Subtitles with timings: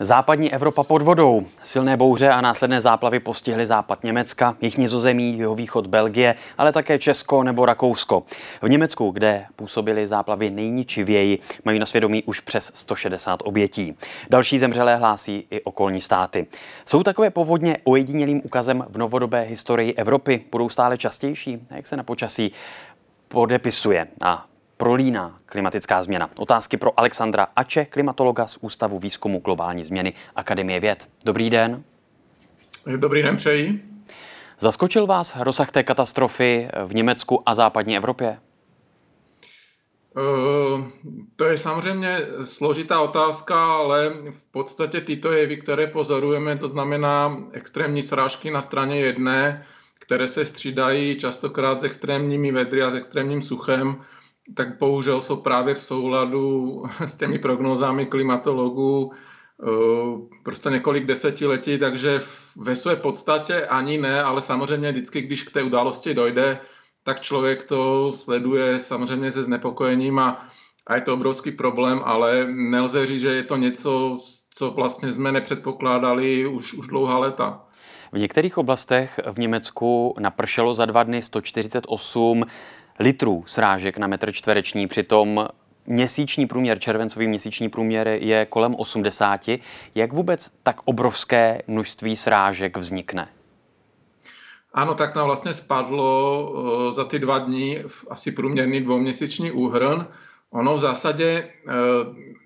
[0.00, 1.46] Západní Evropa pod vodou.
[1.64, 6.98] Silné bouře a následné záplavy postihly západ Německa, jich nizozemí, jeho východ Belgie, ale také
[6.98, 8.22] Česko nebo Rakousko.
[8.62, 13.96] V Německu, kde působily záplavy nejničivěji, mají na svědomí už přes 160 obětí.
[14.30, 16.46] Další zemřelé hlásí i okolní státy.
[16.86, 20.44] Jsou takové povodně ojedinělým ukazem v novodobé historii Evropy?
[20.52, 21.66] Budou stále častější?
[21.70, 22.52] Jak se na počasí
[23.28, 24.46] podepisuje a
[24.76, 26.30] prolíná klimatická změna?
[26.38, 31.08] Otázky pro Alexandra Ače, klimatologa z Ústavu výzkumu globální změny Akademie věd.
[31.24, 31.84] Dobrý den.
[32.96, 33.84] Dobrý den, přeji.
[34.58, 38.38] Zaskočil vás rozsah té katastrofy v Německu a západní Evropě?
[40.16, 40.84] Eh,
[41.36, 48.02] to je samozřejmě složitá otázka, ale v podstatě tyto jevy, které pozorujeme, to znamená extrémní
[48.02, 49.66] srážky na straně jedné,
[49.98, 53.96] které se střídají častokrát s extrémními vedry a s extrémním suchem,
[54.54, 59.66] tak bohužel jsou právě v souladu s těmi prognózami klimatologů eh,
[60.42, 62.20] prostě několik desetiletí, takže
[62.56, 66.60] ve své podstatě ani ne, ale samozřejmě vždycky, když k té události dojde,
[67.02, 70.48] tak člověk to sleduje samozřejmě se znepokojením a,
[70.86, 74.18] a je to obrovský problém, ale nelze říct, že je to něco,
[74.50, 77.62] co vlastně jsme nepředpokládali už, už dlouhá léta.
[78.12, 82.44] V některých oblastech v Německu napršelo za dva dny 148
[82.98, 85.48] litrů srážek na metr čtvereční, přitom
[85.86, 89.40] měsíční průměr, červencový měsíční průměr je kolem 80.
[89.94, 93.28] Jak vůbec tak obrovské množství srážek vznikne?
[94.74, 96.52] Ano, tak tam vlastně spadlo
[96.88, 97.78] eh, za ty dva dní
[98.10, 100.06] asi průměrný dvouměsíční úhrn.
[100.50, 101.72] Ono v zásadě eh,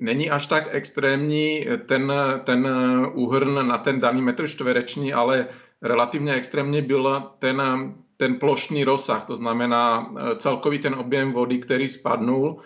[0.00, 2.12] není až tak extrémní ten,
[2.44, 2.68] ten
[3.14, 5.46] úhrn na ten daný metr čtvereční, ale
[5.82, 7.62] relativně extrémní byl ten
[8.18, 12.58] ten plošný rozsah, to znamená e, celkový ten objem vody, který spadnul.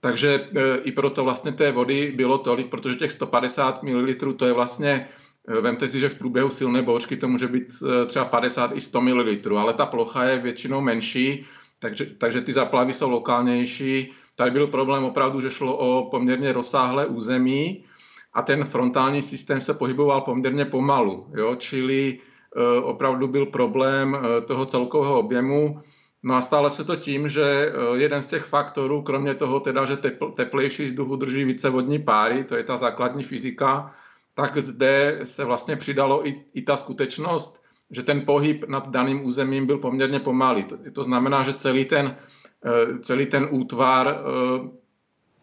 [0.00, 4.52] Takže e, i proto vlastně té vody bylo tolik, protože těch 150 ml to je
[4.52, 5.08] vlastně,
[5.48, 7.68] e, vemte si, že v průběhu silné bouřky to může být
[8.06, 11.46] třeba 50 i 100 ml, ale ta plocha je většinou menší,
[11.78, 14.12] takže, takže ty zaplavy jsou lokálnější.
[14.36, 17.84] Tady byl problém opravdu, že šlo o poměrně rozsáhlé území
[18.32, 21.56] a ten frontální systém se pohyboval poměrně pomalu, jo?
[21.56, 22.18] čili
[22.82, 25.80] opravdu byl problém eh, toho celkového objemu.
[26.22, 29.84] No a stále se to tím, že eh, jeden z těch faktorů, kromě toho teda,
[29.84, 29.96] že
[30.36, 33.94] teplejší vzduch udrží více vodní páry, to je ta základní fyzika,
[34.34, 39.66] tak zde se vlastně přidalo i, i ta skutečnost, že ten pohyb nad daným územím
[39.66, 40.64] byl poměrně pomalý.
[40.64, 42.16] To, to znamená, že celý ten,
[43.00, 44.20] celý ten útvar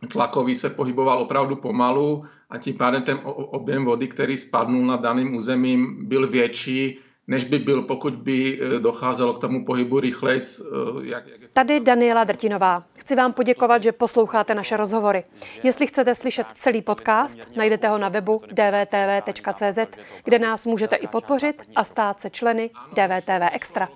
[0.07, 5.35] tlakový se pohyboval opravdu pomalu a tím pádem ten objem vody, který spadnul nad daným
[5.35, 10.41] územím, byl větší, než by byl, pokud by e, docházelo k tomu pohybu rychleji.
[10.41, 11.41] E, jak, jak...
[11.53, 12.83] Tady Daniela Drtinová.
[12.97, 15.23] Chci vám poděkovat, že posloucháte naše rozhovory.
[15.63, 19.79] Jestli chcete slyšet celý podcast, najdete ho na webu dvtv.cz,
[20.23, 23.89] kde nás můžete i podpořit a stát se členy DVTV Extra.